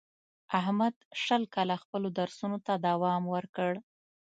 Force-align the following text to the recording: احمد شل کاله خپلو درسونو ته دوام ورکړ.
احمد 0.59 0.95
شل 1.23 1.43
کاله 1.55 1.75
خپلو 1.83 2.07
درسونو 2.19 2.57
ته 2.65 2.73
دوام 2.87 3.23
ورکړ. 3.33 3.71